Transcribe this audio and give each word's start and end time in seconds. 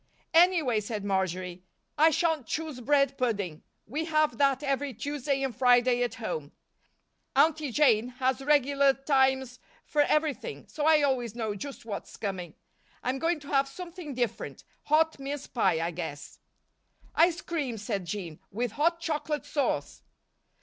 "Anyway," 0.33 0.79
said 0.79 1.05
Marjory, 1.05 1.61
"I 1.95 2.09
shan't 2.09 2.47
choose 2.47 2.81
bread 2.81 3.19
pudding. 3.19 3.61
We 3.85 4.05
have 4.05 4.39
that 4.39 4.63
every 4.63 4.95
Tuesday 4.95 5.43
and 5.43 5.55
Friday 5.55 6.01
at 6.01 6.15
home. 6.15 6.53
Aunty 7.35 7.71
Jane 7.71 8.07
has 8.17 8.43
regular 8.43 8.93
times 8.95 9.59
for 9.85 10.01
everything, 10.01 10.65
so 10.67 10.87
I 10.87 11.03
always 11.03 11.35
know 11.35 11.53
just 11.53 11.85
what's 11.85 12.17
coming. 12.17 12.55
I'm 13.03 13.19
going 13.19 13.39
to 13.41 13.49
have 13.49 13.67
something 13.67 14.15
different 14.15 14.63
hot 14.85 15.19
mince 15.19 15.45
pie, 15.45 15.79
I 15.79 15.91
guess." 15.91 16.39
"Ice 17.13 17.41
cream," 17.41 17.77
said 17.77 18.05
Jean, 18.05 18.39
"with 18.49 18.71
hot 18.71 19.01
chocolate 19.01 19.45
sauce." 19.45 20.01